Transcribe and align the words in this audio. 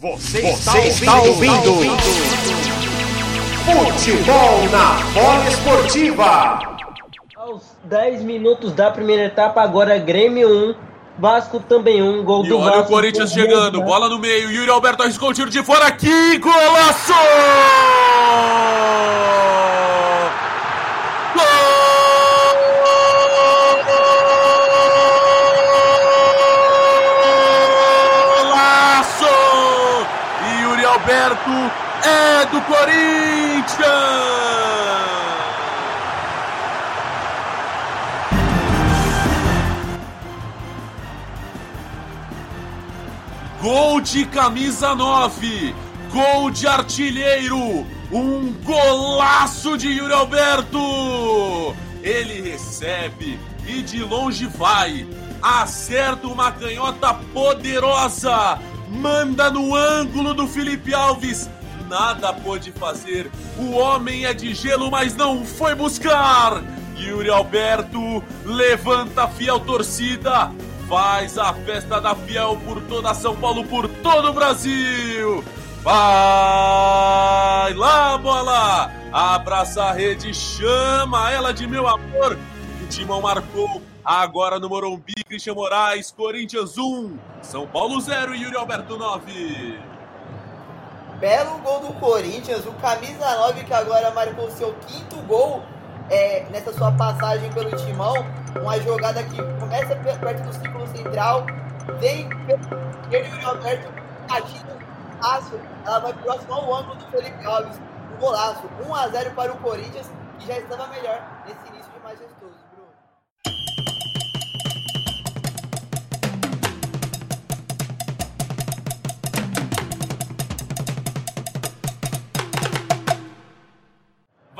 Você, 0.00 0.40
Você 0.42 0.78
está, 0.78 1.16
ouvindo, 1.22 1.54
está 1.56 1.70
ouvindo. 1.70 1.96
Futebol 3.64 4.68
na 4.70 4.92
bola 5.12 5.48
esportiva. 5.48 6.60
Aos 7.36 7.62
10 7.82 8.22
minutos 8.22 8.72
da 8.74 8.92
primeira 8.92 9.24
etapa, 9.24 9.60
agora 9.60 9.98
Grêmio 9.98 10.48
1, 10.70 10.74
Vasco 11.18 11.58
também 11.58 12.00
1, 12.00 12.22
gol 12.22 12.44
e 12.44 12.48
do 12.48 12.58
olha 12.58 12.76
Vasco. 12.76 12.92
o 12.92 12.94
Corinthians 12.94 13.32
chegando, 13.32 13.82
bola 13.82 14.08
no 14.08 14.20
meio, 14.20 14.52
Yuri 14.52 14.70
Alberto 14.70 15.02
arriscou 15.02 15.30
o 15.30 15.34
tiro 15.34 15.50
de 15.50 15.64
fora 15.64 15.88
aqui, 15.88 16.38
golaço! 16.38 17.12
Golaço! 17.12 18.37
Yuri 31.08 31.14
Alberto 31.14 31.50
é 32.04 32.46
do 32.46 32.60
Corinthians! 32.62 33.88
Gol 43.62 44.00
de 44.02 44.26
camisa 44.26 44.94
9, 44.94 45.74
gol 46.12 46.50
de 46.50 46.66
artilheiro, 46.66 47.86
um 48.12 48.52
golaço 48.62 49.78
de 49.78 49.88
Yuri 49.88 50.12
Alberto. 50.12 51.74
Ele 52.02 52.50
recebe 52.50 53.40
e 53.66 53.82
de 53.82 54.02
longe 54.04 54.46
vai, 54.46 55.06
acerta 55.42 56.28
uma 56.28 56.52
canhota 56.52 57.14
poderosa, 57.32 58.58
manda 58.90 59.50
no 59.50 59.74
ângulo 59.74 60.34
do 60.34 60.46
Felipe 60.46 60.94
Alves. 60.94 61.50
Nada 61.88 62.32
pôde 62.32 62.70
fazer, 62.72 63.30
o 63.56 63.70
homem 63.70 64.26
é 64.26 64.34
de 64.34 64.54
gelo, 64.54 64.90
mas 64.90 65.16
não 65.16 65.44
foi 65.44 65.74
buscar. 65.74 66.62
Yuri 66.96 67.30
Alberto 67.30 68.22
levanta 68.44 69.24
a 69.24 69.28
fiel 69.28 69.60
torcida, 69.60 70.50
faz 70.88 71.38
a 71.38 71.54
festa 71.54 72.00
da 72.00 72.14
Fiel 72.14 72.58
por 72.64 72.80
toda 72.82 73.14
São 73.14 73.36
Paulo, 73.36 73.64
por 73.64 73.88
todo 73.88 74.28
o 74.28 74.32
Brasil. 74.32 75.44
Vai 75.82 77.72
lá, 77.74 78.18
bola! 78.18 78.92
Abraça 79.12 79.84
a 79.84 79.92
rede, 79.92 80.34
chama 80.34 81.30
ela 81.30 81.52
de 81.52 81.66
meu 81.66 81.88
amor. 81.88 82.38
O 82.82 82.86
Timão 82.88 83.22
marcou 83.22 83.82
agora 84.04 84.58
no 84.58 84.68
Morumbi, 84.68 85.17
Christian 85.28 85.54
Moraes, 85.54 86.10
Corinthians 86.10 86.78
1, 86.78 87.18
São 87.42 87.66
Paulo 87.66 88.00
0 88.00 88.34
e 88.34 88.44
Yuri 88.44 88.56
Alberto 88.56 88.96
9. 88.96 89.78
Belo 91.20 91.58
gol 91.58 91.80
do 91.80 91.92
Corinthians, 92.00 92.64
o 92.64 92.72
camisa 92.72 93.36
9 93.36 93.62
que 93.64 93.74
agora 93.74 94.10
marcou 94.12 94.50
seu 94.50 94.72
quinto 94.86 95.16
gol 95.26 95.62
é, 96.08 96.46
nessa 96.50 96.72
sua 96.72 96.92
passagem 96.92 97.52
pelo 97.52 97.76
timão, 97.76 98.14
uma 98.58 98.80
jogada 98.80 99.22
que 99.22 99.36
começa 99.60 99.94
perto 99.96 100.44
do 100.44 100.52
círculo 100.54 100.86
central, 100.96 101.44
vem 102.00 102.26
ele 103.10 103.44
o 103.44 103.48
Alberto 103.48 103.92
batindo 104.26 104.78
fácil, 105.20 105.60
ela 105.84 105.98
vai 105.98 106.14
próximo 106.14 106.54
ao 106.54 106.74
ângulo 106.74 106.94
do 106.94 107.04
Felipe 107.10 107.44
Alves, 107.44 107.78
um 108.14 108.16
golaço, 108.18 108.62
1 108.88 108.94
a 108.94 109.08
0 109.08 109.30
para 109.32 109.52
o 109.52 109.58
Corinthians, 109.58 110.10
que 110.38 110.46
já 110.46 110.58
estava 110.58 110.86
melhor 110.86 111.22
nesse 111.46 111.68
início 111.68 111.92
de 111.92 112.00
majestoso, 112.00 112.68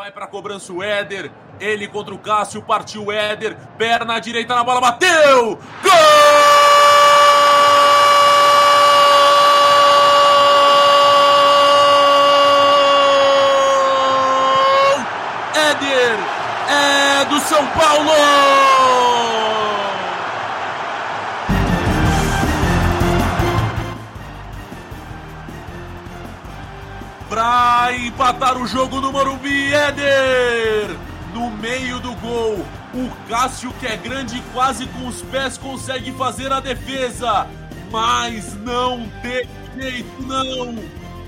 Vai 0.09 0.13
pra 0.15 0.27
cobrança 0.27 0.73
o 0.73 0.83
Éder. 0.83 1.31
Ele 1.61 1.87
contra 1.87 2.15
o 2.15 2.19
Cássio. 2.19 2.63
Partiu 2.63 3.05
o 3.05 3.13
Éder. 3.13 3.55
Perna 3.77 4.19
direita 4.19 4.55
na 4.55 4.65
bola. 4.65 4.81
Bateu! 4.81 5.59
Gol! 5.83 5.93
Éder! 15.55 16.19
É 16.71 17.25
do 17.27 17.39
São 17.41 17.67
Paulo! 17.67 18.59
Pra 27.89 27.97
empatar 27.97 28.59
o 28.59 28.67
jogo 28.67 29.01
no 29.01 29.11
Morumbi, 29.11 29.73
Éder! 29.73 30.95
No 31.33 31.51
meio 31.53 31.99
do 31.99 32.13
gol, 32.17 32.59
o 32.93 33.11
Cássio, 33.27 33.73
que 33.81 33.87
é 33.87 33.97
grande, 33.97 34.43
quase 34.53 34.85
com 34.89 35.07
os 35.07 35.23
pés 35.23 35.57
consegue 35.57 36.13
fazer 36.13 36.53
a 36.53 36.61
defesa, 36.61 37.47
mas 37.91 38.53
não 38.57 39.09
teve 39.23 39.49
jeito, 39.75 40.23
não! 40.23 40.75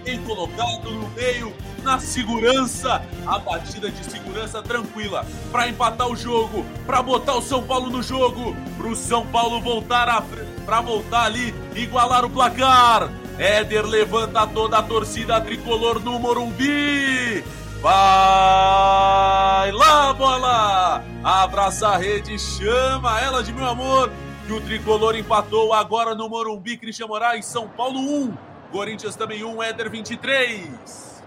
Bem 0.05 0.23
colocado 0.25 0.91
no 0.91 1.09
meio, 1.13 1.55
na 1.83 1.99
segurança, 1.99 3.01
a 3.27 3.39
batida 3.39 3.91
de 3.91 4.05
segurança 4.05 4.63
tranquila, 4.63 5.25
para 5.51 5.67
empatar 5.67 6.09
o 6.09 6.17
jogo, 6.17 6.67
para 6.85 7.03
botar 7.03 7.37
o 7.37 7.43
São 7.43 7.63
Paulo 7.63 7.89
no 7.89 8.03
jogo, 8.03 8.55
pro 8.77 8.95
São 8.95 9.27
Paulo 9.29 9.63
voltar 9.63 10.11
a 10.11 10.23
para 10.67 10.83
voltar 10.83 11.25
ali, 11.25 11.55
igualar 11.75 12.23
o 12.23 12.29
placar. 12.29 13.11
Éder 13.41 13.87
levanta 13.87 14.47
toda 14.47 14.77
a 14.77 14.83
torcida 14.83 15.41
tricolor 15.41 15.99
no 15.99 16.19
Morumbi. 16.19 17.43
Vai 17.81 19.73
lá, 19.73 20.13
bola! 20.13 21.03
Abraça 21.25 21.89
a 21.89 21.97
rede, 21.97 22.39
chama 22.39 23.19
ela 23.19 23.43
de 23.43 23.51
meu 23.55 23.67
amor. 23.67 24.13
Que 24.47 24.53
o 24.53 24.61
tricolor 24.61 25.17
empatou 25.17 25.73
agora 25.73 26.15
no 26.15 26.29
Morumbi. 26.29 26.77
Cristian 26.77 27.07
Moraes, 27.07 27.47
São 27.47 27.67
Paulo 27.67 27.99
1. 27.99 28.37
Corinthians 28.71 29.17
também 29.17 29.43
1, 29.43 29.63
Éder 29.63 29.89
23. 29.89 31.23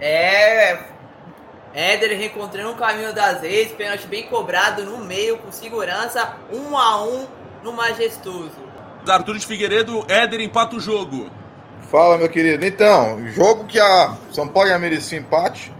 É, 0.00 0.84
Éder 1.74 2.16
reencontrando 2.16 2.70
o 2.70 2.76
caminho 2.76 3.12
das 3.12 3.42
redes, 3.42 3.74
pênalti 3.74 4.06
bem 4.06 4.26
cobrado 4.26 4.86
no 4.86 5.04
meio, 5.04 5.36
com 5.36 5.52
segurança, 5.52 6.34
1 6.50 6.78
a 6.78 7.04
1 7.04 7.26
no 7.62 7.74
majestoso. 7.74 8.75
Arthur 9.14 9.38
de 9.38 9.46
Figueiredo, 9.46 10.04
Éder 10.08 10.40
empata 10.40 10.76
o 10.76 10.80
jogo. 10.80 11.30
Fala, 11.90 12.18
meu 12.18 12.28
querido. 12.28 12.64
Então, 12.64 13.26
jogo 13.28 13.64
que 13.64 13.78
a 13.78 14.16
São 14.32 14.48
Paulo 14.48 14.68
ia 14.68 14.78
merecer 14.78 15.20
empate, 15.20 15.72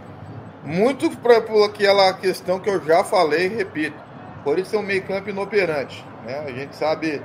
muito 0.63 1.09
por, 1.17 1.31
aquela 1.65 2.13
questão 2.13 2.59
que 2.59 2.69
eu 2.69 2.83
já 2.85 3.03
falei 3.03 3.47
e 3.47 3.55
repito. 3.55 3.95
Por 4.43 4.57
isso 4.57 4.75
é 4.75 4.79
um 4.79 4.83
meio 4.83 5.03
campo 5.03 5.29
inoperante. 5.29 6.05
Né? 6.25 6.43
A 6.45 6.51
gente 6.51 6.75
sabe, 6.75 7.21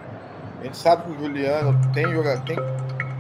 a 0.61 0.65
gente 0.65 0.77
sabe 0.77 1.05
que 1.05 1.11
o 1.11 1.19
Juliano 1.19 1.79
tem, 1.93 2.05
tem 2.45 2.57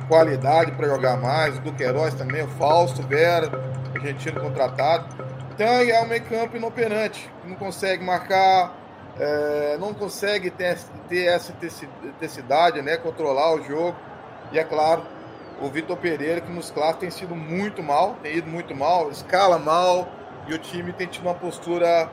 qualidade 0.08 0.72
para 0.72 0.88
jogar 0.88 1.16
mais, 1.16 1.56
o 1.56 1.60
Duqueiroz 1.60 2.14
também, 2.14 2.42
o 2.42 2.48
Fausto, 2.48 3.02
Vera, 3.02 3.50
argentino 3.94 4.40
contratado. 4.40 5.06
Então 5.54 5.66
é 5.66 6.02
um 6.02 6.06
meio 6.06 6.22
campo 6.24 6.56
inoperante, 6.56 7.30
não 7.44 7.54
consegue 7.56 8.04
marcar, 8.04 8.81
é, 9.18 9.76
não 9.78 9.92
consegue 9.92 10.50
ter, 10.50 10.78
ter 11.08 11.26
essa 11.26 11.52
intensidade, 12.04 12.80
né, 12.82 12.96
controlar 12.96 13.54
o 13.54 13.62
jogo. 13.62 13.96
E 14.50 14.58
é 14.58 14.64
claro, 14.64 15.02
o 15.60 15.68
Vitor 15.68 15.96
Pereira, 15.96 16.40
que 16.40 16.50
nos 16.50 16.70
clássicos 16.70 17.00
tem 17.00 17.10
sido 17.10 17.34
muito 17.34 17.82
mal, 17.82 18.16
tem 18.22 18.36
ido 18.36 18.48
muito 18.48 18.74
mal, 18.74 19.10
escala 19.10 19.58
mal, 19.58 20.08
e 20.46 20.54
o 20.54 20.58
time 20.58 20.92
tem 20.92 21.06
tido 21.06 21.22
uma 21.22 21.34
postura 21.34 22.10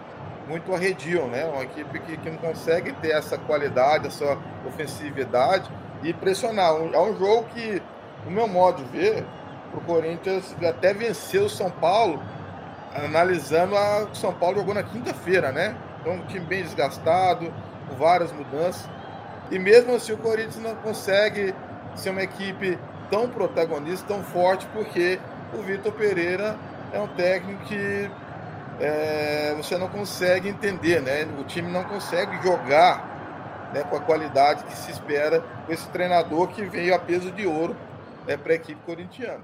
muito 0.48 0.74
arredio, 0.74 1.28
né? 1.28 1.46
Uma 1.46 1.64
equipe 1.64 2.00
que, 2.00 2.18
que 2.18 2.30
não 2.30 2.38
consegue 2.38 2.92
ter 2.94 3.12
essa 3.12 3.38
qualidade, 3.38 4.08
essa 4.08 4.38
ofensividade 4.68 5.70
e 6.04 6.14
pressionar. 6.14 6.72
É 6.72 7.00
um 7.00 7.18
jogo 7.18 7.46
que, 7.54 7.82
no 8.26 8.32
meu 8.32 8.48
modo 8.48 8.84
de 8.84 8.98
ver, 8.98 9.26
o 9.74 9.82
Corinthians 9.82 10.56
até 10.68 10.94
venceu 10.94 11.46
o 11.46 11.50
São 11.50 11.70
Paulo, 11.70 12.22
analisando 12.94 13.78
a 13.78 14.04
o 14.04 14.16
São 14.16 14.34
Paulo 14.34 14.58
jogou 14.58 14.74
na 14.74 14.84
quinta-feira, 14.84 15.52
né? 15.52 15.76
Então, 16.00 16.14
um 16.14 16.26
time 16.26 16.46
bem 16.46 16.64
desgastado, 16.64 17.54
com 17.88 17.96
várias 17.96 18.32
mudanças. 18.32 18.88
E 19.52 19.58
mesmo 19.58 19.96
assim, 19.96 20.14
o 20.14 20.18
Corinthians 20.18 20.58
não 20.58 20.76
consegue 20.76 21.54
ser 21.96 22.12
uma 22.12 22.22
equipe 22.22 22.78
tão 23.10 23.28
protagonista, 23.30 24.08
tão 24.08 24.24
forte, 24.24 24.66
porque 24.74 25.20
o 25.54 25.62
Vitor 25.62 25.92
Pereira 25.94 26.56
é 26.94 27.00
um 27.00 27.08
técnico 27.08 27.64
que 27.66 28.10
é, 28.80 29.54
você 29.58 29.78
não 29.78 29.90
consegue 29.90 30.50
entender, 30.50 31.02
né? 31.02 31.28
O 31.40 31.44
time 31.44 31.72
não 31.72 31.84
consegue 31.84 32.42
jogar 32.42 33.70
né, 33.74 33.84
com 33.84 33.96
a 33.98 34.00
qualidade 34.00 34.64
que 34.64 34.76
se 34.76 34.92
espera 34.92 35.44
com 35.66 35.74
esse 35.74 35.88
treinador 35.90 36.48
que 36.50 36.64
veio 36.64 36.96
a 36.96 37.00
peso 37.00 37.32
de 37.32 37.46
ouro 37.46 37.76
né, 38.26 38.38
para 38.38 38.54
a 38.54 38.56
equipe 38.56 38.80
corintiana. 38.86 39.44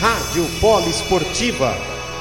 Rádio 0.00 0.44
Polo 0.60 0.88
Esportiva, 0.88 1.72